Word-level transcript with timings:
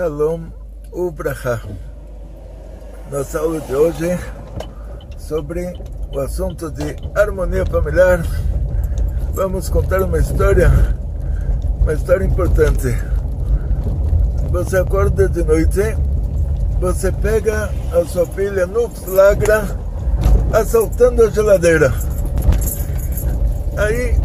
Shalom 0.00 0.48
Ubraha. 0.94 1.60
Nossa 3.12 3.38
aula 3.38 3.60
de 3.60 3.74
hoje 3.76 4.18
sobre 5.18 5.74
o 6.10 6.20
assunto 6.20 6.70
de 6.70 6.96
harmonia 7.14 7.66
familiar. 7.66 8.24
Vamos 9.34 9.68
contar 9.68 10.00
uma 10.00 10.18
história, 10.18 10.72
uma 11.82 11.92
história 11.92 12.24
importante. 12.24 12.96
Você 14.50 14.78
acorda 14.78 15.28
de 15.28 15.44
noite, 15.44 15.94
você 16.80 17.12
pega 17.12 17.68
a 17.92 18.02
sua 18.06 18.24
filha 18.24 18.66
no 18.66 18.88
flagra 18.88 19.68
assaltando 20.50 21.24
a 21.24 21.28
geladeira. 21.28 21.92
Aí 23.76 24.18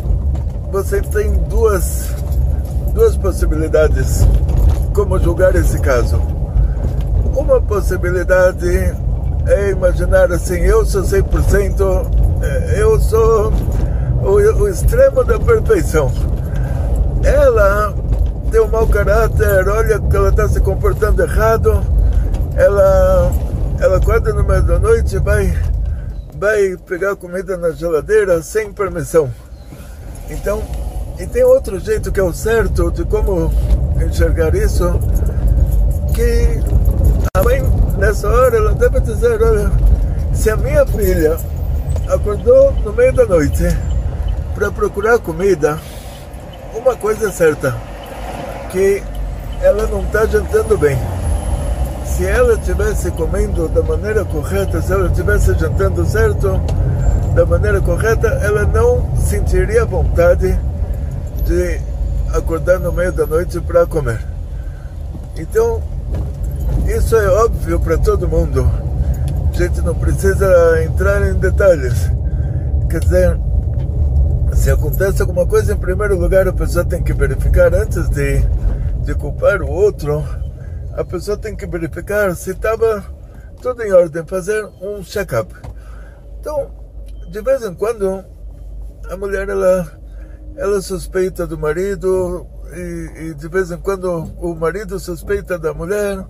você 0.72 1.02
tem 1.02 1.34
duas, 1.50 2.12
duas 2.94 3.17
possibilidades 3.17 4.26
como 4.96 5.20
julgar 5.20 5.54
esse 5.56 5.78
caso. 5.80 6.18
Uma 7.36 7.62
possibilidade 7.62 8.96
é 9.46 9.70
imaginar 9.70 10.32
assim, 10.32 10.62
eu 10.62 10.86
sou 10.86 11.04
100%, 11.04 12.08
eu 12.78 13.00
sou 13.02 13.52
o, 14.23 14.32
o 14.32 14.70
extremo 14.70 15.23
da 15.26 15.38
perfeição. 15.38 16.10
Ela 17.23 17.94
tem 18.50 18.62
um 18.62 18.68
mau 18.68 18.88
caráter, 18.88 19.68
olha 19.68 20.00
que 20.00 20.16
ela 20.16 20.30
está 20.30 20.48
se 20.48 20.62
comportando 20.62 21.22
errado, 21.22 21.84
ela, 22.56 23.32
ela 23.82 23.98
acorda 23.98 24.32
no 24.34 24.46
meio 24.46 24.64
da 24.64 24.80
noite 24.80 25.18
vai, 25.20 25.54
vai 26.40 26.78
pegar 26.88 27.18
comida 27.18 27.58
na 27.58 27.72
geladeira 27.72 28.42
sem 28.42 28.72
permissão. 28.72 29.30
Então, 30.30 30.64
e 31.20 31.28
tem 31.28 31.44
outro 31.44 31.80
jeito 31.80 32.14
que 32.14 32.20
é 32.20 32.23
o 32.23 32.34
certo 32.34 32.89
de 32.92 33.04
como 33.04 33.52
enxergar 34.04 34.54
isso, 34.56 35.00
que 36.14 36.60
a 37.33 37.44
mãe, 37.44 37.64
nessa 37.98 38.28
hora, 38.28 38.58
ela 38.58 38.73
deve 38.73 39.00
dizer, 39.02 39.42
olha, 39.42 39.72
se 40.33 40.50
a 40.50 40.58
minha 40.58 40.86
filha 40.86 41.38
acordou 42.08 42.72
no 42.84 42.94
meio 42.94 43.14
da 43.14 43.26
noite 43.26 43.64
para 44.54 44.72
procurar 44.72 45.20
comida, 45.20 45.78
uma 46.73 46.95
coisa 46.95 47.28
é 47.28 47.32
certa, 47.32 47.76
que 48.72 49.02
ela 49.61 49.88
não 49.88 50.02
está 50.02 50.26
jantando 50.26 50.78
bem. 50.78 50.98
Se 52.05 52.26
ela 52.26 52.54
estivesse 52.54 53.11
comendo 53.11 53.67
da 53.67 53.82
maneira 53.82 54.23
correta, 54.23 54.82
se 54.82 54.94
ela 54.94 55.08
estivesse 55.08 55.54
jantando 55.55 56.05
certo, 56.05 56.61
da 57.34 57.45
maneira 57.45 57.82
correta, 57.82 58.28
ela 58.42 58.64
não 58.64 59.17
sentiria 59.17 59.84
vontade 59.86 60.58
de 61.45 61.82
acordar 62.38 62.80
no 62.80 62.92
meio 62.92 63.12
da 63.12 63.26
noite 63.26 63.60
para 63.62 63.86
comer. 63.86 64.20
Então, 65.38 65.82
isso 66.88 67.16
é 67.16 67.28
óbvio 67.28 67.80
para 67.80 67.98
todo 67.98 68.28
mundo. 68.28 68.70
A 69.50 69.58
gente 69.58 69.82
não 69.82 69.96
precisa 69.96 70.84
entrar 70.84 71.28
em 71.28 71.34
detalhes. 71.36 72.12
Quer 72.90 73.00
dizer, 73.00 73.40
se 74.54 74.70
acontece 74.72 75.22
alguma 75.22 75.46
coisa, 75.46 75.73
em 75.73 75.78
primeiro 75.78 76.18
lugar 76.18 76.48
a 76.48 76.54
pessoa 76.54 76.86
tem 76.86 77.04
que 77.04 77.14
verificar 77.14 77.73
antes 77.73 78.10
de, 78.10 78.42
de 79.04 79.16
culpar 79.16 79.62
o 79.62 79.70
outro. 79.70 80.23
A 80.94 81.04
pessoa 81.04 81.38
tem 81.38 81.56
que 81.56 81.66
verificar 81.66 82.36
se 82.36 82.52
estava 82.52 83.04
tudo 83.62 83.84
em 83.84 83.92
ordem, 83.92 84.26
fazer 84.26 84.64
um 84.82 85.04
check-up. 85.04 85.54
Então, 86.40 86.70
de 87.30 87.42
vez 87.42 87.64
em 87.64 87.73
quando, 87.73 88.23
a 89.10 89.17
mulher 89.17 89.50
ela 89.50 89.88
ela 90.58 90.82
suspeita 90.82 91.45
do 91.45 91.58
marido 91.58 92.48
e, 92.73 93.27
e, 93.27 93.33
de 93.33 93.48
vez 93.48 93.71
em 93.71 93.77
quando 93.77 94.10
o 94.39 94.55
marido 94.55 94.99
suspeita 94.99 95.60
da 95.60 95.73
mulher. 95.73 96.26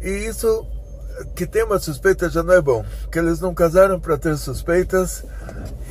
E 0.00 0.10
isso 0.10 0.66
que 1.34 1.46
tem 1.46 1.64
uma 1.64 1.78
suspeita 1.78 2.28
já 2.30 2.42
não 2.42 2.54
é 2.54 2.60
bom 2.60 2.84
que 3.10 3.18
eles 3.18 3.40
não 3.40 3.54
casaram 3.54 4.00
para 4.00 4.16
ter 4.16 4.36
suspeitas 4.38 5.24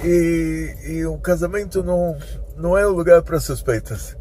e, 0.03 0.75
e 0.85 1.05
um 1.05 1.19
casamento 1.19 1.83
não 1.83 2.17
não 2.57 2.77
é 2.77 2.85
um 2.85 2.91
lugar 2.91 3.21
para 3.21 3.39
suspeitas. 3.39 4.17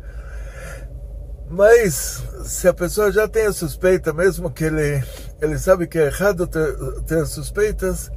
Mas 1.50 2.22
se 2.44 2.68
a 2.68 2.74
pessoa 2.74 3.10
já 3.10 3.26
tem 3.26 3.46
a 3.46 3.52
suspeita 3.52 4.12
mesmo 4.12 4.50
que 4.50 4.64
ele 4.64 5.02
ele 5.40 5.58
sabe 5.58 5.86
que 5.86 5.98
é 5.98 6.06
errado 6.06 6.46
ter, 6.46 6.76
ter 7.06 7.26
suspeitas 7.26 8.10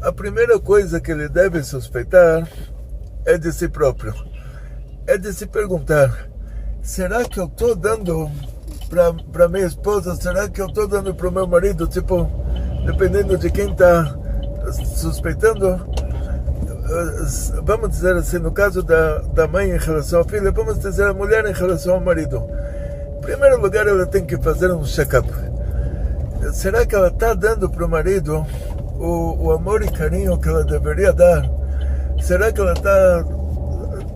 a 0.00 0.12
primeira 0.12 0.58
coisa 0.58 1.00
que 1.00 1.10
ele 1.10 1.28
deve 1.28 1.62
suspeitar 1.62 2.48
é 3.24 3.38
de 3.38 3.52
si 3.52 3.68
próprio. 3.68 4.14
É 5.06 5.16
de 5.16 5.32
se 5.32 5.46
perguntar: 5.46 6.28
será 6.82 7.24
que 7.24 7.40
eu 7.40 7.46
estou 7.46 7.74
dando 7.74 8.30
para 9.32 9.48
minha 9.48 9.66
esposa? 9.66 10.16
Será 10.16 10.48
que 10.48 10.60
eu 10.60 10.66
estou 10.66 10.86
dando 10.88 11.14
para 11.14 11.28
o 11.28 11.32
meu 11.32 11.46
marido? 11.46 11.86
Tipo, 11.86 12.30
dependendo 12.84 13.36
de 13.36 13.50
quem 13.50 13.70
está 13.70 14.16
suspeitando. 14.72 15.86
Vamos 17.64 17.90
dizer 17.90 18.16
assim, 18.16 18.38
no 18.38 18.50
caso 18.50 18.82
da, 18.82 19.18
da 19.18 19.46
mãe 19.46 19.70
em 19.70 19.78
relação 19.78 20.20
à 20.20 20.24
filha, 20.24 20.50
vamos 20.50 20.78
dizer 20.78 21.06
a 21.06 21.12
mulher 21.12 21.44
em 21.44 21.52
relação 21.52 21.94
ao 21.94 22.00
marido. 22.00 22.42
Em 23.18 23.20
primeiro 23.20 23.60
lugar, 23.60 23.86
ela 23.86 24.06
tem 24.06 24.24
que 24.24 24.38
fazer 24.38 24.72
um 24.72 24.84
check-up. 24.84 25.28
Será 26.52 26.86
que 26.86 26.94
ela 26.94 27.08
está 27.08 27.34
dando 27.34 27.68
para 27.68 27.84
o 27.84 27.88
marido 27.88 28.46
o, 28.98 29.48
o 29.48 29.52
amor 29.52 29.82
e 29.82 29.90
carinho 29.90 30.38
que 30.38 30.48
ela 30.48 30.64
deveria 30.64 31.12
dar? 31.12 31.57
Será 32.20 32.52
que 32.52 32.60
ela 32.60 32.72
está 32.72 33.24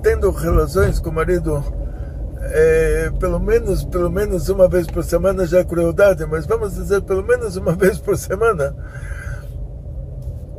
tendo 0.02 0.30
relações 0.30 0.98
com 0.98 1.10
o 1.10 1.12
marido 1.12 1.62
é, 2.42 3.10
pelo 3.20 3.38
menos 3.38 3.84
pelo 3.84 4.10
menos 4.10 4.48
uma 4.48 4.68
vez 4.68 4.86
por 4.86 5.04
semana 5.04 5.46
já 5.46 5.60
é 5.60 5.64
crueldade, 5.64 6.26
mas 6.26 6.44
vamos 6.44 6.74
dizer 6.74 7.00
pelo 7.02 7.22
menos 7.22 7.56
uma 7.56 7.72
vez 7.76 7.98
por 7.98 8.16
semana? 8.16 8.74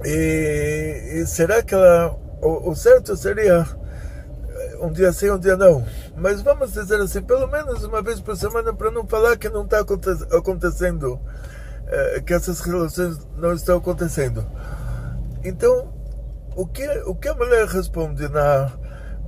E, 0.06 1.20
e 1.22 1.28
será 1.28 1.62
que 1.62 1.74
ela 1.74 2.18
o, 2.42 2.72
o, 2.72 2.76
certo 2.76 3.16
seria 3.16 3.66
um 4.82 4.92
dia 4.92 5.14
sim, 5.14 5.30
um 5.30 5.40
dia 5.40 5.56
não? 5.56 5.86
Mas 6.16 6.42
vamos 6.42 6.74
dizer 6.74 7.00
assim, 7.00 7.22
pelo 7.22 7.48
menos 7.48 7.84
uma 7.84 8.02
vez 8.02 8.20
por 8.20 8.36
semana 8.36 8.74
para 8.74 8.92
não 8.92 9.08
falar 9.08 9.38
que 9.38 9.50
não 9.50 9.64
está 9.64 9.80
acontecendo, 9.80 11.20
é, 11.88 12.22
que 12.22 12.34
essas 12.34 12.60
relações 12.60 13.20
não 13.38 13.54
estão 13.54 13.78
acontecendo. 13.78 14.46
Então 15.44 16.03
o 16.56 16.66
que, 16.66 16.88
o 17.06 17.16
que 17.16 17.28
a 17.28 17.34
mulher 17.34 17.68
responde 17.68 18.28
na, 18.30 18.72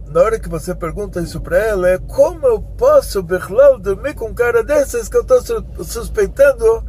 na 0.08 0.22
hora 0.22 0.40
que 0.40 0.50
você 0.50 0.74
pergunta 0.76 1.22
isso 1.22 1.42
para 1.42 1.58
ela 1.58 1.90
é 1.90 1.98
como 1.98 2.46
eu 2.48 2.62
posso, 2.62 3.24
Berlau, 3.24 3.80
dormir 3.80 4.14
com 4.14 4.30
um 4.30 4.34
cara 4.34 4.64
desses 4.64 5.10
que 5.10 5.18
eu 5.18 5.22
estou 5.22 5.42
suspeitando 5.84 6.84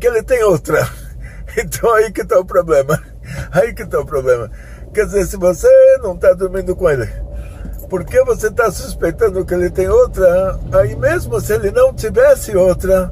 que 0.00 0.06
ele 0.06 0.22
tem 0.22 0.42
outra. 0.42 0.88
Então 1.56 1.92
aí 1.94 2.12
que 2.12 2.20
está 2.20 2.38
o 2.38 2.44
problema. 2.44 3.02
Aí 3.50 3.72
que 3.72 3.82
está 3.82 3.98
o 3.98 4.04
problema. 4.04 4.50
Quer 4.92 5.06
dizer, 5.06 5.24
se 5.24 5.36
você 5.36 5.66
não 6.02 6.14
está 6.14 6.34
dormindo 6.34 6.76
com 6.76 6.88
ele, 6.90 7.08
porque 7.88 8.22
você 8.22 8.48
está 8.48 8.70
suspeitando 8.70 9.44
que 9.46 9.54
ele 9.54 9.70
tem 9.70 9.88
outra, 9.88 10.60
aí 10.72 10.94
mesmo 10.94 11.40
se 11.40 11.54
ele 11.54 11.70
não 11.70 11.92
tivesse 11.94 12.54
outra, 12.54 13.10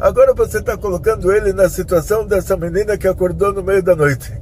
Agora 0.00 0.32
você 0.32 0.60
está 0.60 0.78
colocando 0.78 1.30
ele 1.30 1.52
na 1.52 1.68
situação 1.68 2.26
dessa 2.26 2.56
menina 2.56 2.96
que 2.96 3.06
acordou 3.06 3.52
no 3.52 3.62
meio 3.62 3.82
da 3.82 3.94
noite. 3.94 4.32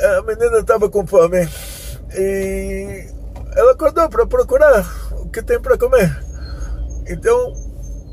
A 0.00 0.22
menina 0.22 0.58
estava 0.58 0.88
com 0.88 1.06
fome 1.06 1.48
e 2.14 3.04
ela 3.54 3.72
acordou 3.72 4.08
para 4.08 4.26
procurar 4.26 4.84
o 5.12 5.28
que 5.28 5.42
tem 5.42 5.60
para 5.60 5.76
comer. 5.76 6.16
Então, 7.06 7.52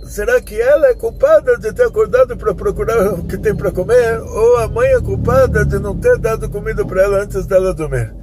será 0.05 0.41
que 0.41 0.59
ela 0.59 0.87
é 0.87 0.93
culpada 0.95 1.57
de 1.57 1.71
ter 1.71 1.83
acordado 1.83 2.35
para 2.35 2.53
procurar 2.53 3.13
o 3.13 3.23
que 3.23 3.37
tem 3.37 3.55
para 3.55 3.71
comer? 3.71 4.19
Ou 4.19 4.57
a 4.57 4.67
mãe 4.67 4.89
é 4.89 4.99
culpada 4.99 5.65
de 5.65 5.79
não 5.79 5.95
ter 5.97 6.17
dado 6.17 6.49
comida 6.49 6.85
para 6.85 7.03
ela 7.03 7.23
antes 7.23 7.45
dela 7.45 7.73
dormir? 7.73 8.13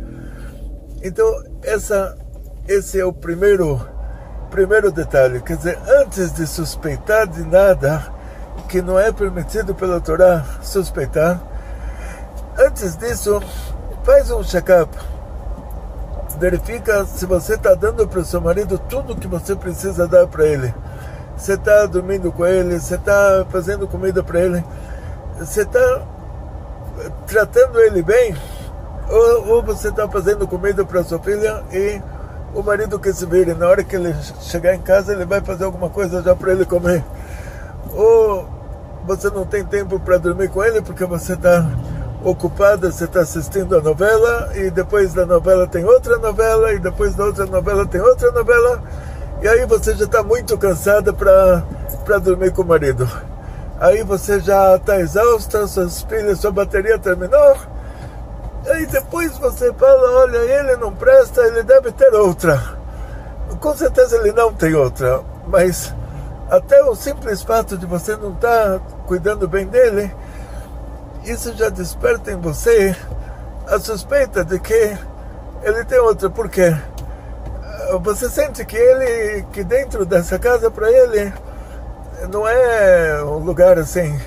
Então, 1.03 1.43
essa, 1.63 2.17
esse 2.69 3.01
é 3.01 3.05
o 3.05 3.13
primeiro, 3.13 3.81
primeiro 4.51 4.91
detalhe. 4.91 5.41
Quer 5.41 5.57
dizer, 5.57 5.79
antes 6.01 6.33
de 6.35 6.47
suspeitar 6.47 7.27
de 7.27 7.43
nada 7.45 8.13
que 8.69 8.83
não 8.83 8.99
é 8.99 9.13
permitido 9.13 9.75
pela 9.75 10.01
Torá 10.01 10.45
suspeitar, 10.63 11.41
antes 12.77 12.95
disso, 12.97 13.43
faz 14.05 14.31
um 14.31 14.45
check-up 14.45 14.95
verifica 16.39 17.07
se 17.07 17.25
você 17.25 17.55
está 17.55 17.73
dando 17.73 18.07
para 18.07 18.21
o 18.21 18.25
seu 18.25 18.43
marido 18.43 18.79
tudo 18.79 19.15
o 19.15 19.17
que 19.17 19.27
você 19.27 19.57
precisa 19.57 20.07
dar 20.07 20.27
para 20.27 20.45
ele. 20.45 20.75
Você 21.35 21.55
está 21.55 21.87
dormindo 21.87 22.31
com 22.31 22.45
ele, 22.45 22.79
você 22.79 22.97
está 22.97 23.47
fazendo 23.49 23.89
comida 23.89 24.23
para 24.23 24.41
ele, 24.41 24.63
você 25.39 25.63
está 25.63 26.03
tratando 27.27 27.81
ele 27.81 28.03
bem, 28.03 28.37
ou, 29.09 29.49
ou 29.55 29.63
você 29.63 29.89
está 29.89 30.07
fazendo 30.07 30.47
comida 30.47 30.85
para 30.85 31.03
sua 31.03 31.19
filha 31.21 31.65
e 31.73 32.03
o 32.55 32.63
marido 32.63 32.99
que 32.99 33.11
se 33.15 33.25
vire, 33.25 33.55
na 33.55 33.67
hora 33.67 33.83
que 33.83 33.97
ele 33.97 34.15
chegar 34.43 34.75
em 34.75 34.83
casa, 34.83 35.15
ele 35.15 35.25
vai 35.25 35.41
fazer 35.41 35.65
alguma 35.65 35.89
coisa 35.89 36.23
já 36.23 36.37
para 36.37 36.53
ele 36.53 36.67
comer. 36.67 37.03
Ou 37.95 38.47
você 39.07 39.31
não 39.31 39.47
tem 39.47 39.65
tempo 39.65 39.99
para 39.99 40.19
dormir 40.19 40.51
com 40.51 40.63
ele 40.63 40.83
porque 40.83 41.07
você 41.07 41.33
está 41.33 41.65
ocupada, 42.31 42.91
você 42.91 43.05
está 43.05 43.21
assistindo 43.21 43.77
a 43.77 43.81
novela 43.81 44.51
e 44.57 44.69
depois 44.69 45.15
da 45.15 45.25
novela 45.25 45.65
tem 45.67 45.85
outra 45.85 46.19
novela 46.19 46.73
e 46.73 46.79
depois 46.81 47.15
da 47.15 47.25
outra 47.25 47.47
novela 47.47 47.87
tem 47.87 48.01
outra 48.01 48.33
novela 48.33 48.83
e 49.41 49.47
aí 49.47 49.65
você 49.65 49.95
já 49.95 50.07
está 50.07 50.25
muito 50.25 50.59
cansada 50.59 51.13
para 51.13 52.19
dormir 52.19 52.53
com 52.53 52.63
o 52.63 52.67
marido. 52.67 53.09
Aí 53.79 54.03
você 54.03 54.41
já 54.41 54.75
está 54.75 54.99
exausta, 54.99 55.69
suas 55.69 56.03
filhas, 56.03 56.41
sua 56.41 56.51
bateria 56.51 56.99
terminou. 56.99 57.57
Aí 58.71 58.87
depois 58.87 59.39
você 59.39 59.73
fala, 59.75 60.23
olha, 60.23 60.39
ele 60.39 60.77
não 60.77 60.93
presta, 60.93 61.43
ele 61.43 61.63
deve 61.63 61.93
ter 61.93 62.13
outra. 62.13 62.61
Com 63.61 63.77
certeza 63.77 64.17
ele 64.17 64.33
não 64.33 64.53
tem 64.53 64.75
outra, 64.75 65.21
mas 65.47 65.95
até 66.51 66.83
o 66.83 66.95
simples 66.97 67.43
fato 67.43 67.77
de 67.77 67.87
você 67.87 68.17
não 68.17 68.33
estar 68.33 68.79
tá 68.79 68.81
cuidando 69.07 69.47
bem 69.47 69.67
dele, 69.67 70.13
isso 71.27 71.53
já 71.57 71.69
desperta 71.69 72.31
em 72.31 72.37
você 72.37 72.95
a 73.67 73.79
suspeita 73.79 74.45
de 74.45 74.59
que 74.61 74.97
ele 75.63 75.85
tem 75.85 75.99
outra. 75.99 76.31
Por 76.31 76.49
quê? 76.49 76.75
Você 78.03 78.29
sente 78.31 78.65
que 78.65 78.77
ele, 78.77 79.45
que 79.53 79.65
dentro 79.65 80.07
dessa 80.07 80.39
casa 80.39 80.71
para 80.71 80.91
ele 80.91 81.33
não 82.31 82.47
é 82.47 83.23
um 83.25 83.39
lugar 83.39 83.79
assim, 83.79 84.19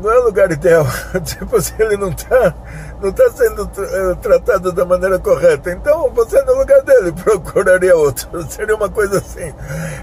não 0.00 0.10
é 0.10 0.20
um 0.20 0.24
lugar 0.24 0.50
ideal. 0.50 0.84
tipo, 1.24 1.60
se 1.60 1.74
ele 1.78 1.96
não 1.96 2.10
está 2.10 2.54
não 3.00 3.12
tá 3.12 3.30
sendo 3.30 3.70
eh, 3.78 4.14
tratado 4.20 4.72
da 4.72 4.84
maneira 4.84 5.18
correta. 5.18 5.70
Então, 5.70 6.10
você 6.10 6.42
no 6.42 6.54
lugar 6.54 6.82
dele 6.82 7.12
procuraria 7.22 7.96
outro. 7.96 8.28
Seria 8.50 8.74
uma 8.74 8.88
coisa 8.88 9.18
assim. 9.18 9.54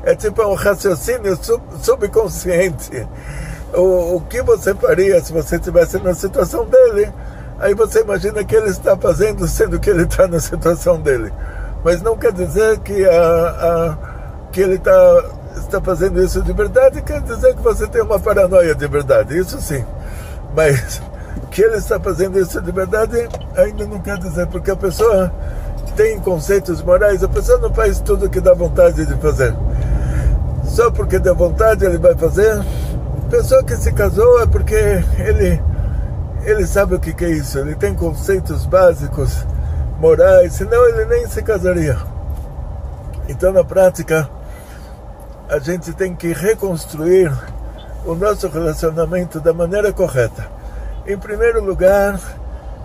É 0.04 0.16
tipo 0.16 0.44
um 0.44 0.54
raciocínio 0.54 1.36
sub, 1.44 1.62
subconsciente 1.82 3.08
o, 3.74 4.16
o 4.18 4.22
que 4.22 4.42
você 4.42 4.74
faria 4.76 5.22
se 5.22 5.34
você 5.34 5.56
estivesse 5.56 5.98
na 6.00 6.14
situação 6.14 6.66
dele? 6.66 7.12
Aí 7.60 7.74
você 7.74 8.02
imagina 8.02 8.44
que 8.44 8.56
ele 8.56 8.70
está 8.70 8.98
fazendo, 8.98 9.48
sendo 9.48 9.80
que 9.80 9.90
ele 9.90 10.04
está 10.04 10.28
na 10.28 10.40
situação 10.40 11.00
dele. 11.00 11.32
Mas 11.84 12.02
não 12.02 12.18
quer 12.18 12.32
dizer 12.32 12.80
que, 12.80 13.06
a, 13.06 13.16
a, 13.16 13.98
que 14.52 14.62
ele 14.62 14.76
está, 14.76 15.24
está 15.58 15.82
fazendo 15.82 16.22
isso 16.24 16.42
de 16.42 16.54
verdade, 16.54 17.02
quer 17.02 17.22
dizer 17.22 17.56
que 17.56 17.62
você 17.62 17.88
tem 17.88 18.02
uma 18.02 18.20
paranoia 18.20 18.74
de 18.74 18.88
verdade, 18.88 19.38
isso 19.38 19.60
sim. 19.62 19.84
Mas 20.56 21.02
que 21.52 21.62
ele 21.62 21.78
está 21.78 22.00
fazendo 22.00 22.40
isso 22.40 22.62
de 22.62 22.72
verdade 22.72 23.28
ainda 23.56 23.86
não 23.86 24.00
quer 24.00 24.18
dizer, 24.18 24.48
porque 24.48 24.72
a 24.72 24.76
pessoa 24.76 25.32
tem 25.96 26.20
conceitos 26.20 26.82
morais, 26.82 27.24
a 27.24 27.28
pessoa 27.28 27.60
não 27.60 27.74
faz 27.74 28.00
tudo 28.00 28.30
que 28.30 28.40
dá 28.40 28.54
vontade 28.54 29.06
de 29.06 29.16
fazer. 29.16 29.54
Só 30.66 30.90
porque 30.90 31.20
dá 31.20 31.34
vontade 31.34 31.86
ele 31.86 31.98
vai 31.98 32.16
fazer, 32.16 32.60
pessoa 33.34 33.64
que 33.64 33.76
se 33.76 33.92
casou 33.92 34.44
é 34.44 34.46
porque 34.46 34.76
ele, 35.18 35.60
ele 36.46 36.68
sabe 36.68 36.94
o 36.94 37.00
que, 37.00 37.16
que 37.16 37.26
é 37.26 37.32
isso, 37.32 37.58
ele 37.58 37.74
tem 37.74 37.96
conceitos 37.96 38.64
básicos, 38.68 39.44
morais, 40.00 40.54
senão 40.54 40.88
ele 40.88 41.06
nem 41.06 41.28
se 41.28 41.42
casaria. 41.42 41.98
Então, 43.28 43.52
na 43.52 43.64
prática, 43.64 44.30
a 45.50 45.58
gente 45.58 45.94
tem 45.94 46.16
que 46.16 46.32
reconstruir 46.32 47.34
o 48.06 48.14
nosso 48.14 48.48
relacionamento 48.50 49.40
da 49.40 49.52
maneira 49.52 49.92
correta. 49.92 50.46
Em 51.08 51.18
primeiro 51.18 51.64
lugar, 51.64 52.20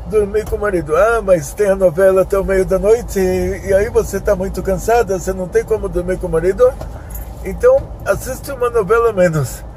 dormir 0.07 0.47
com 0.47 0.57
o 0.57 0.61
marido. 0.61 0.97
Ah, 0.97 1.21
mas 1.21 1.53
tem 1.53 1.69
a 1.69 1.77
novela 1.77 2.23
até 2.23 2.39
o 2.39 2.45
meio 2.45 2.65
da 2.65 2.79
noite 2.79 3.21
e, 3.21 3.67
e 3.67 3.75
aí 3.75 3.91
você 3.91 4.17
está 4.17 4.35
muito 4.35 4.63
cansada, 4.63 5.19
você 5.19 5.35
não 5.35 5.47
tem 5.47 5.63
como 5.63 5.91
dormir 5.91 6.17
com 6.17 6.27
o 6.27 6.31
marido. 6.31 6.73
Então, 7.45 7.83
assiste 8.07 8.51
uma 8.51 8.71
novela 8.71 9.13
menos. 9.13 9.68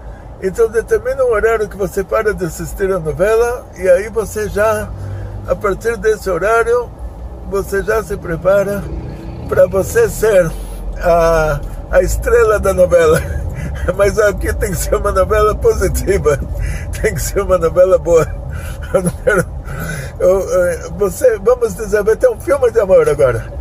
Então 0.44 0.68
determina 0.68 1.24
um 1.24 1.32
horário 1.32 1.70
que 1.70 1.78
você 1.78 2.04
para 2.04 2.34
de 2.34 2.46
assistir 2.46 2.92
a 2.92 3.00
novela 3.00 3.64
e 3.78 3.88
aí 3.88 4.10
você 4.10 4.50
já, 4.50 4.90
a 5.48 5.56
partir 5.56 5.96
desse 5.98 6.30
horário, 6.30 6.90
você 7.48 7.84
já 7.84 8.02
se 8.04 8.18
prepara 8.18 8.84
para 9.48 9.68
você 9.68 10.10
ser 10.10 10.52
a, 11.00 11.62
a 11.92 12.02
estrela 12.02 12.60
da 12.60 12.74
novela. 12.74 13.22
Mas 13.96 14.18
aqui 14.18 14.52
tem 14.54 14.72
que 14.72 14.78
ser 14.78 14.96
uma 14.96 15.12
novela 15.12 15.54
positiva, 15.54 16.40
tem 17.02 17.14
que 17.14 17.22
ser 17.22 17.42
uma 17.42 17.60
novela 17.60 18.00
boa. 18.00 18.26
Você, 20.98 21.40
vamos 21.40 21.76
dizer, 21.76 22.04
vai 22.04 22.16
ter 22.16 22.30
um 22.30 22.40
filme 22.40 22.70
de 22.70 22.80
amor 22.80 23.10
agora. 23.10 23.52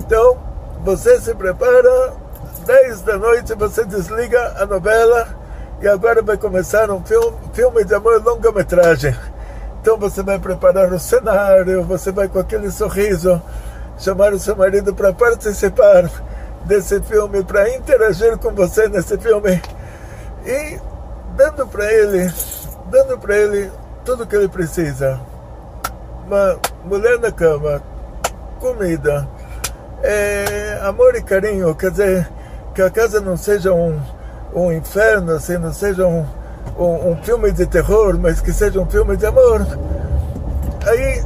Então, 0.00 0.38
você 0.84 1.20
se 1.20 1.34
prepara, 1.34 2.12
10 2.64 3.00
da 3.00 3.16
noite 3.16 3.54
você 3.54 3.84
desliga 3.84 4.54
a 4.58 4.66
novela 4.66 5.37
e 5.80 5.86
agora 5.86 6.22
vai 6.22 6.36
começar 6.36 6.90
um 6.90 7.02
filme, 7.04 7.36
filme 7.52 7.84
de 7.84 7.94
amor 7.94 8.22
longa-metragem. 8.22 9.14
Então 9.80 9.96
você 9.96 10.22
vai 10.22 10.38
preparar 10.38 10.92
o 10.92 10.98
cenário, 10.98 11.84
você 11.84 12.10
vai 12.10 12.28
com 12.28 12.38
aquele 12.38 12.70
sorriso 12.70 13.40
chamar 13.96 14.32
o 14.32 14.38
seu 14.38 14.56
marido 14.56 14.94
para 14.94 15.12
participar 15.12 16.10
desse 16.64 17.00
filme, 17.02 17.44
para 17.44 17.74
interagir 17.74 18.36
com 18.38 18.52
você 18.52 18.88
nesse 18.88 19.16
filme 19.18 19.60
e 20.44 20.80
dando 21.36 21.66
para 21.66 21.92
ele, 21.92 22.32
dando 22.86 23.18
para 23.18 23.36
ele 23.36 23.70
tudo 24.04 24.26
que 24.26 24.34
ele 24.34 24.48
precisa. 24.48 25.20
Uma 26.26 26.58
mulher 26.84 27.18
na 27.18 27.30
cama, 27.32 27.82
comida, 28.60 29.28
é, 30.02 30.80
amor 30.82 31.14
e 31.14 31.22
carinho, 31.22 31.74
quer 31.74 31.90
dizer, 31.90 32.28
que 32.74 32.82
a 32.82 32.90
casa 32.90 33.20
não 33.20 33.36
seja 33.36 33.72
um 33.72 34.00
um 34.54 34.72
inferno, 34.72 35.32
assim, 35.32 35.58
não 35.58 35.72
seja 35.72 36.06
um, 36.06 36.24
um, 36.78 37.10
um, 37.10 37.16
filme 37.22 37.52
de 37.52 37.66
terror, 37.66 38.18
mas 38.18 38.40
que 38.40 38.52
seja 38.52 38.80
um 38.80 38.86
filme 38.86 39.16
de 39.16 39.26
amor. 39.26 39.66
Aí, 40.86 41.22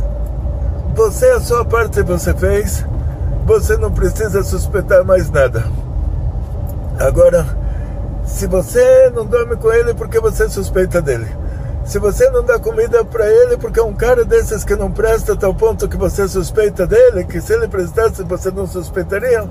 você, 0.94 1.26
a 1.30 1.40
sua 1.40 1.64
parte 1.64 2.02
você 2.02 2.34
fez, 2.34 2.84
você 3.44 3.76
não 3.76 3.92
precisa 3.92 4.42
suspeitar 4.42 5.04
mais 5.04 5.30
nada. 5.30 5.64
Agora, 6.98 7.46
se 8.26 8.46
você 8.46 9.10
não 9.14 9.24
dorme 9.24 9.56
com 9.56 9.72
ele, 9.72 9.94
porque 9.94 10.20
você 10.20 10.48
suspeita 10.48 11.00
dele? 11.00 11.26
Se 11.84 11.98
você 11.98 12.30
não 12.30 12.44
dá 12.44 12.58
comida 12.58 13.04
para 13.04 13.28
ele, 13.28 13.56
porque 13.56 13.80
é 13.80 13.82
um 13.82 13.94
cara 13.94 14.24
desses 14.24 14.62
que 14.62 14.76
não 14.76 14.90
presta 14.90 15.32
a 15.32 15.36
tal 15.36 15.52
ponto 15.52 15.88
que 15.88 15.96
você 15.96 16.28
suspeita 16.28 16.86
dele, 16.86 17.24
que 17.24 17.40
se 17.40 17.52
ele 17.52 17.66
prestasse 17.66 18.22
você 18.22 18.50
não 18.52 18.66
suspeitaria, 18.66 19.44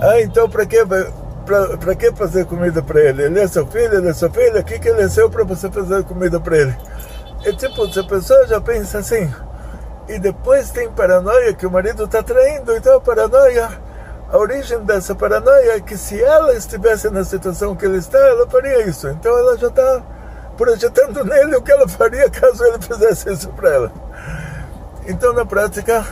ah, 0.00 0.20
então 0.22 0.48
para 0.48 0.64
que 0.64 0.78
para 1.44 1.94
que 1.94 2.12
fazer 2.12 2.46
comida 2.46 2.82
para 2.82 3.00
ele? 3.00 3.24
Ele 3.24 3.40
é 3.40 3.46
seu 3.46 3.66
filho, 3.66 3.94
ele 3.94 4.08
é 4.08 4.12
sua 4.12 4.30
filha, 4.30 4.60
o 4.60 4.64
que, 4.64 4.78
que 4.78 4.88
ele 4.88 5.02
é 5.02 5.08
seu 5.08 5.28
para 5.30 5.44
você 5.44 5.70
fazer 5.70 6.04
comida 6.04 6.40
para 6.40 6.56
ele? 6.56 6.76
É 7.44 7.52
tipo, 7.52 7.86
se 7.92 8.00
a 8.00 8.04
pessoa 8.04 8.46
já 8.46 8.60
pensa 8.60 8.98
assim, 8.98 9.30
e 10.08 10.18
depois 10.18 10.70
tem 10.70 10.90
paranoia 10.90 11.54
que 11.54 11.66
o 11.66 11.70
marido 11.70 12.04
está 12.04 12.22
traindo, 12.22 12.74
então 12.74 12.96
a 12.96 13.00
paranoia, 13.00 13.68
a 14.30 14.38
origem 14.38 14.78
dessa 14.80 15.14
paranoia 15.14 15.76
é 15.76 15.80
que 15.80 15.96
se 15.96 16.22
ela 16.22 16.54
estivesse 16.54 17.10
na 17.10 17.24
situação 17.24 17.76
que 17.76 17.84
ele 17.84 17.98
está, 17.98 18.18
ela 18.18 18.48
faria 18.48 18.86
isso. 18.86 19.08
Então 19.08 19.36
ela 19.38 19.56
já 19.56 19.68
está 19.68 20.02
projetando 20.56 21.24
nele 21.24 21.56
o 21.56 21.62
que 21.62 21.72
ela 21.72 21.88
faria 21.88 22.28
caso 22.30 22.64
ele 22.64 22.80
fizesse 22.80 23.32
isso 23.32 23.48
para 23.50 23.70
ela. 23.70 23.92
Então 25.06 25.32
na 25.32 25.44
prática 25.44 26.04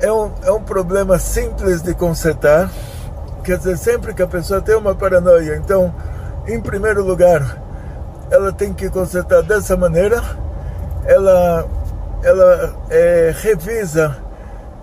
é 0.00 0.12
um, 0.12 0.32
é 0.42 0.50
um 0.52 0.62
problema 0.62 1.18
simples 1.18 1.80
de 1.82 1.94
consertar 1.94 2.70
Quer 3.44 3.58
dizer, 3.58 3.76
sempre 3.76 4.14
que 4.14 4.22
a 4.22 4.26
pessoa 4.26 4.60
tem 4.60 4.76
uma 4.76 4.94
paranoia, 4.94 5.56
então 5.56 5.92
em 6.46 6.60
primeiro 6.60 7.04
lugar, 7.04 7.62
ela 8.30 8.52
tem 8.52 8.72
que 8.72 8.88
consertar 8.90 9.42
dessa 9.42 9.76
maneira, 9.76 10.22
ela, 11.04 11.66
ela 12.22 12.74
é, 12.90 13.32
revisa 13.34 14.16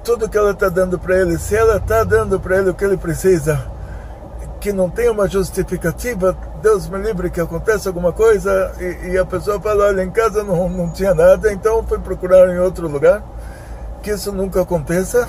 tudo 0.04 0.30
que 0.30 0.38
ela 0.38 0.52
está 0.52 0.70
dando 0.70 0.98
para 0.98 1.20
ele. 1.20 1.38
Se 1.38 1.56
ela 1.56 1.78
está 1.78 2.04
dando 2.04 2.40
para 2.40 2.58
ele 2.60 2.70
o 2.70 2.74
que 2.74 2.86
ele 2.86 2.98
precisa, 2.98 3.60
que 4.60 4.72
não 4.72 4.90
tem 4.90 5.10
uma 5.10 5.28
justificativa, 5.28 6.36
Deus 6.62 6.88
me 6.90 6.98
livre 7.00 7.30
que 7.30 7.40
aconteça 7.40 7.90
alguma 7.90 8.12
coisa 8.12 8.74
e, 8.80 9.12
e, 9.12 9.18
a 9.18 9.26
pessoa 9.26 9.60
fala, 9.60 9.86
olha, 9.86 10.04
em 10.04 10.12
casa 10.12 10.44
não, 10.44 10.70
não 10.70 10.92
tinha 10.92 11.14
nada, 11.14 11.52
então 11.52 11.84
foi 11.84 12.00
procurar 12.00 12.50
em 12.50 12.60
outro 12.60 12.88
lugar, 12.88 13.24
que 14.02 14.12
isso 14.12 14.32
nunca 14.32 14.62
aconteça. 14.62 15.28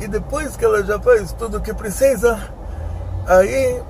E 0.00 0.08
depois 0.08 0.56
que 0.56 0.64
ela 0.64 0.82
já 0.82 0.98
faz 0.98 1.32
tudo 1.32 1.58
o 1.58 1.60
que 1.60 1.74
precisa, 1.74 2.38
aí 3.26 3.82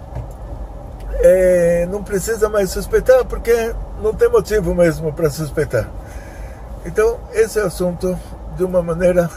é, 1.20 1.86
não 1.90 2.02
precisa 2.02 2.48
mais 2.48 2.70
suspeitar, 2.70 3.24
porque 3.24 3.74
não 4.02 4.12
tem 4.14 4.28
motivo 4.28 4.74
mesmo 4.74 5.12
para 5.12 5.30
suspeitar. 5.30 5.88
Então, 6.84 7.18
esse 7.32 7.58
é 7.58 7.62
o 7.62 7.66
assunto 7.66 8.18
de 8.56 8.64
uma 8.64 8.82
maneira 8.82 9.30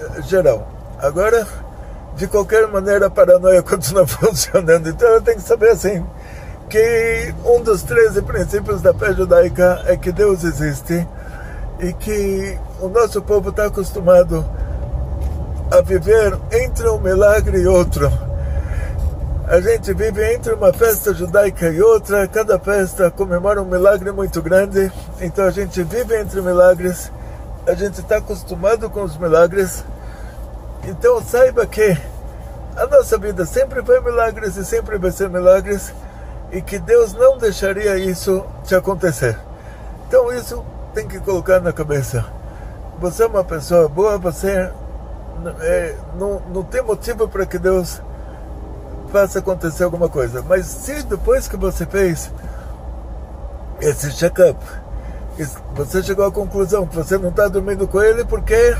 eh, 0.00 0.22
geral. 0.22 0.66
Agora, 0.98 1.46
de 2.16 2.28
qualquer 2.28 2.68
maneira, 2.68 3.06
a 3.06 3.10
paranoia 3.10 3.60
continua 3.64 4.06
funcionando. 4.08 4.88
Então, 4.88 5.08
ela 5.08 5.20
tem 5.20 5.34
que 5.34 5.42
saber 5.42 5.70
assim, 5.70 6.06
que 6.68 7.34
um 7.44 7.60
dos 7.60 7.82
13 7.82 8.22
princípios 8.22 8.80
da 8.80 8.94
fé 8.94 9.12
judaica 9.12 9.82
é 9.86 9.96
que 9.96 10.12
Deus 10.12 10.44
existe 10.44 11.06
e 11.80 11.92
que 11.92 12.58
o 12.80 12.88
nosso 12.88 13.20
povo 13.20 13.50
está 13.50 13.66
acostumado 13.66 14.44
a 14.44 14.63
viver 15.84 16.38
entre 16.52 16.88
um 16.88 17.00
milagre 17.00 17.62
e 17.62 17.66
outro 17.66 18.10
a 19.46 19.60
gente 19.60 19.92
vive 19.92 20.34
entre 20.34 20.54
uma 20.54 20.72
festa 20.72 21.12
judaica 21.12 21.68
e 21.68 21.80
outra, 21.82 22.26
cada 22.26 22.58
festa 22.58 23.10
comemora 23.10 23.60
um 23.60 23.66
milagre 23.66 24.10
muito 24.10 24.40
grande, 24.40 24.90
então 25.20 25.44
a 25.44 25.50
gente 25.50 25.82
vive 25.82 26.18
entre 26.18 26.40
milagres, 26.40 27.12
a 27.66 27.74
gente 27.74 28.00
está 28.00 28.16
acostumado 28.16 28.88
com 28.88 29.02
os 29.02 29.18
milagres, 29.18 29.84
então 30.84 31.22
saiba 31.22 31.66
que 31.66 31.94
a 32.74 32.86
nossa 32.86 33.18
vida 33.18 33.44
sempre 33.44 33.82
foi 33.82 34.00
milagres 34.00 34.56
e 34.56 34.64
sempre 34.64 34.96
vai 34.96 35.10
ser 35.10 35.28
milagres, 35.28 35.92
e 36.50 36.62
que 36.62 36.78
Deus 36.78 37.12
não 37.12 37.36
deixaria 37.36 37.98
isso 37.98 38.46
te 38.64 38.74
acontecer. 38.74 39.38
Então 40.08 40.32
isso 40.32 40.64
tem 40.94 41.06
que 41.06 41.20
colocar 41.20 41.60
na 41.60 41.72
cabeça. 41.72 42.24
Você 42.98 43.24
é 43.24 43.26
uma 43.26 43.44
pessoa 43.44 43.88
boa, 43.88 44.16
você 44.16 44.70
é, 45.60 45.96
não, 46.18 46.40
não 46.52 46.62
tem 46.62 46.82
motivo 46.82 47.28
para 47.28 47.46
que 47.46 47.58
Deus 47.58 48.00
faça 49.10 49.38
acontecer 49.38 49.84
alguma 49.84 50.08
coisa. 50.08 50.42
Mas 50.42 50.66
se 50.66 51.02
depois 51.04 51.46
que 51.48 51.56
você 51.56 51.86
fez 51.86 52.30
esse 53.80 54.10
check-up, 54.12 54.58
você 55.74 56.02
chegou 56.02 56.24
à 56.24 56.32
conclusão 56.32 56.86
que 56.86 56.96
você 56.96 57.18
não 57.18 57.30
está 57.30 57.48
dormindo 57.48 57.86
com 57.88 58.02
ele 58.02 58.24
porque 58.24 58.76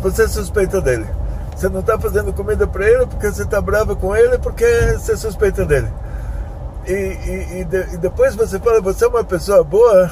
você 0.00 0.26
suspeita 0.28 0.80
dele. 0.80 1.06
Você 1.54 1.68
não 1.68 1.80
está 1.80 1.98
fazendo 1.98 2.32
comida 2.32 2.66
para 2.66 2.86
ele 2.86 3.06
porque 3.06 3.30
você 3.30 3.42
está 3.42 3.60
brava 3.60 3.96
com 3.96 4.14
ele 4.14 4.38
porque 4.38 4.66
você 4.92 5.16
suspeita 5.16 5.64
dele. 5.64 5.88
E, 6.86 6.92
e, 6.92 7.60
e, 7.60 7.64
de, 7.64 7.94
e, 7.94 7.96
depois 7.98 8.34
você 8.34 8.58
fala, 8.58 8.80
você 8.80 9.04
é 9.04 9.08
uma 9.08 9.24
pessoa 9.24 9.62
boa 9.62 10.10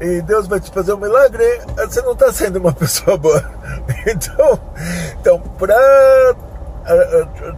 e 0.00 0.20
Deus 0.22 0.46
vai 0.46 0.60
te 0.60 0.70
fazer 0.70 0.92
um 0.92 0.98
milagre, 0.98 1.44
você 1.76 2.02
não 2.02 2.12
está 2.12 2.32
sendo 2.32 2.58
uma 2.58 2.72
pessoa 2.74 3.16
boa. 3.16 3.42
Então, 4.06 4.58
então 5.20 5.40
para 5.58 6.34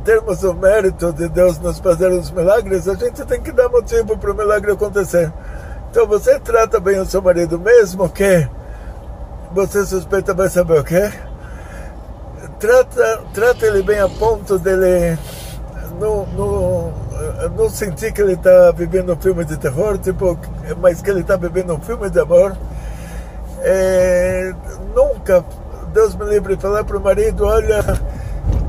termos 0.04 0.42
o 0.44 0.54
mérito 0.54 1.12
de 1.12 1.28
Deus 1.28 1.58
nos 1.58 1.78
fazer 1.78 2.10
os 2.10 2.30
milagres, 2.30 2.88
a 2.88 2.94
gente 2.94 3.24
tem 3.24 3.40
que 3.40 3.52
dar 3.52 3.68
motivo 3.68 4.16
para 4.16 4.30
o 4.30 4.34
milagre 4.34 4.72
acontecer. 4.72 5.32
Então 5.90 6.06
você 6.06 6.38
trata 6.38 6.78
bem 6.78 7.00
o 7.00 7.06
seu 7.06 7.22
marido, 7.22 7.58
mesmo 7.58 8.08
que 8.08 8.48
você 9.52 9.84
suspeita 9.86 10.34
vai 10.34 10.48
saber 10.48 10.80
o 10.80 10.84
quê? 10.84 11.10
Trata, 12.60 13.22
trata 13.34 13.66
ele 13.66 13.82
bem 13.82 13.98
a 13.98 14.08
ponto 14.08 14.58
dele 14.58 15.18
não, 16.00 16.26
não, 16.26 16.92
não 17.56 17.68
sentir 17.68 18.12
que 18.12 18.20
ele 18.20 18.32
está 18.34 18.70
vivendo 18.72 19.12
um 19.12 19.16
filme 19.16 19.44
de 19.44 19.56
terror, 19.56 19.98
tipo, 19.98 20.38
mas 20.80 21.02
que 21.02 21.10
ele 21.10 21.20
está 21.20 21.36
vivendo 21.36 21.74
um 21.74 21.80
filme 21.80 22.08
de 22.10 22.18
amor. 22.18 22.56
É, 23.60 24.54
nunca, 24.94 25.44
Deus 25.92 26.14
me 26.14 26.24
livre, 26.26 26.56
falar 26.56 26.84
para 26.84 26.96
o 26.96 27.00
marido, 27.00 27.44
olha 27.44 27.82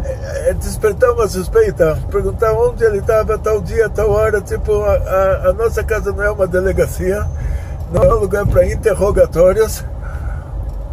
é, 0.03 0.53
despertar 0.53 1.11
uma 1.11 1.27
suspeita, 1.27 1.97
perguntar 2.11 2.53
onde 2.53 2.83
ele 2.83 2.99
estava 2.99 3.37
tal 3.37 3.61
dia, 3.61 3.89
tal 3.89 4.09
hora. 4.09 4.41
Tipo, 4.41 4.83
a, 4.83 4.93
a, 4.93 5.49
a, 5.49 5.53
nossa 5.53 5.83
casa 5.83 6.11
não 6.11 6.23
é 6.23 6.31
uma 6.31 6.47
delegacia, 6.47 7.27
não 7.91 8.03
é 8.03 8.13
um 8.13 8.19
lugar 8.19 8.45
para 8.45 8.65
interrogatórios. 8.65 9.83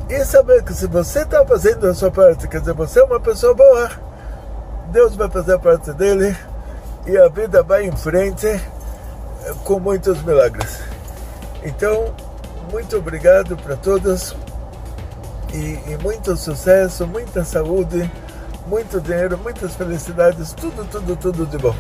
E 0.09 0.25
saber 0.25 0.62
que 0.62 0.75
se 0.75 0.87
você 0.87 1.21
está 1.21 1.45
fazendo 1.47 1.87
a 1.87 1.95
sua 1.95 2.11
parte, 2.11 2.47
quer 2.47 2.61
dizer, 2.61 2.75
você 2.75 3.00
é 3.00 3.04
uma 3.04 3.21
pessoa 3.21 3.54
boa, 3.54 3.90
Deus 4.93 5.16
vai 5.16 5.31
fazer 5.31 5.54
a 5.54 5.59
parte 5.59 5.93
dele 5.93 6.37
e 7.06 7.16
a 7.18 7.28
vida 7.28 7.62
vai 7.62 7.87
em 7.87 7.96
frente 7.96 8.46
eh, 8.46 8.61
com 9.64 9.78
muitos 9.78 10.23
milagres. 10.23 10.80
Então, 11.62 12.14
muito 12.70 12.96
obrigado 12.96 13.56
para 13.56 13.76
todos 13.76 14.34
e, 15.52 15.78
e 15.92 15.99
muito 16.02 16.37
sucesso, 16.37 17.06
muita 17.06 17.44
saúde 17.44 18.11
muito 18.66 19.00
dinheiro, 19.00 19.38
muitas 19.38 19.75
felicidades, 19.75 20.52
tudo, 20.52 20.84
tudo, 20.87 21.16
tudo 21.16 21.46
de 21.46 21.58
bom. 21.58 21.75